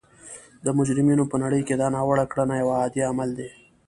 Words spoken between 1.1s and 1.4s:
په